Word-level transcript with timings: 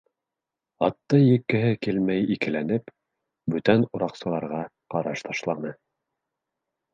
Атты 0.85 1.17
еккеһе 1.23 1.73
килмәй 1.87 2.23
икеләнеп, 2.35 2.89
бүтән 3.57 3.85
ураҡсыларға 3.99 4.63
ҡараш 4.95 5.25
ташланы. 5.29 5.77